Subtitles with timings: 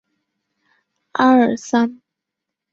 [1.11, 2.01] 阿尔桑。